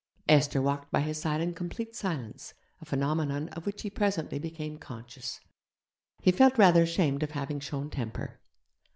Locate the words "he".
3.83-3.89, 6.23-6.31